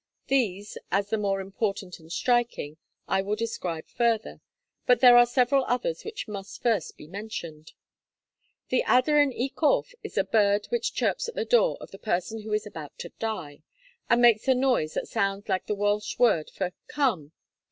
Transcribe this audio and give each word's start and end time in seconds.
These, 0.29 0.79
as 0.91 1.11
the 1.11 1.17
more 1.19 1.39
important 1.41 1.99
and 1.99 2.11
striking, 2.11 2.77
I 3.07 3.21
will 3.21 3.35
describe 3.35 3.87
further; 3.87 4.41
but 4.87 4.99
there 4.99 5.15
are 5.15 5.27
several 5.27 5.63
others 5.65 6.03
which 6.03 6.27
must 6.27 6.63
first 6.63 6.97
be 6.97 7.05
mentioned. 7.05 7.73
The 8.69 8.81
Aderyn 8.87 9.29
y 9.37 9.51
Corph 9.55 9.93
is 10.01 10.17
a 10.17 10.23
bird 10.23 10.65
which 10.69 10.95
chirps 10.95 11.29
at 11.29 11.35
the 11.35 11.45
door 11.45 11.77
of 11.79 11.91
the 11.91 11.99
person 11.99 12.41
who 12.41 12.51
is 12.51 12.65
about 12.65 12.97
to 12.97 13.09
die, 13.19 13.61
and 14.09 14.23
makes 14.23 14.47
a 14.47 14.55
noise 14.55 14.95
that 14.95 15.07
sounds 15.07 15.47
like 15.47 15.67
the 15.67 15.75
Welsh 15.75 16.17
word 16.17 16.49
for 16.49 16.73
'Come! 16.87 17.31